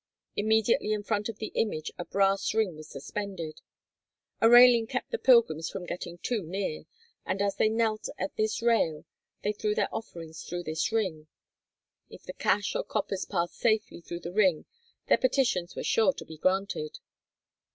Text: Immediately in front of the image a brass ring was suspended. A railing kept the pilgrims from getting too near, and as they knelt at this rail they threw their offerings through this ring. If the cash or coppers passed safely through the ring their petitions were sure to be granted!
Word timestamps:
Immediately 0.35 0.93
in 0.93 1.03
front 1.03 1.29
of 1.29 1.37
the 1.37 1.51
image 1.53 1.91
a 1.99 2.05
brass 2.05 2.55
ring 2.55 2.75
was 2.75 2.89
suspended. 2.89 3.61
A 4.41 4.49
railing 4.49 4.87
kept 4.87 5.11
the 5.11 5.19
pilgrims 5.19 5.69
from 5.69 5.85
getting 5.85 6.17
too 6.17 6.41
near, 6.41 6.85
and 7.23 7.39
as 7.39 7.57
they 7.57 7.69
knelt 7.69 8.09
at 8.17 8.35
this 8.35 8.63
rail 8.63 9.05
they 9.43 9.53
threw 9.53 9.75
their 9.75 9.93
offerings 9.95 10.43
through 10.43 10.63
this 10.63 10.91
ring. 10.91 11.27
If 12.09 12.23
the 12.23 12.33
cash 12.33 12.75
or 12.75 12.83
coppers 12.83 13.25
passed 13.25 13.53
safely 13.57 14.01
through 14.01 14.21
the 14.21 14.33
ring 14.33 14.65
their 15.05 15.19
petitions 15.19 15.75
were 15.75 15.83
sure 15.83 16.13
to 16.13 16.25
be 16.25 16.39
granted! 16.39 16.97